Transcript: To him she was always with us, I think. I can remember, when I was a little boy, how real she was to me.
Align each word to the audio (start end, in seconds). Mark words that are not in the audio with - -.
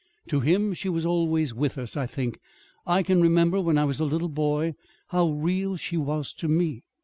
To 0.29 0.39
him 0.39 0.73
she 0.73 0.89
was 0.89 1.05
always 1.05 1.53
with 1.53 1.77
us, 1.77 1.95
I 1.95 2.07
think. 2.07 2.39
I 2.87 3.03
can 3.03 3.21
remember, 3.21 3.61
when 3.61 3.77
I 3.77 3.85
was 3.85 3.99
a 3.99 4.03
little 4.05 4.29
boy, 4.29 4.73
how 5.09 5.29
real 5.29 5.77
she 5.77 5.95
was 5.95 6.33
to 6.39 6.47
me. 6.47 6.81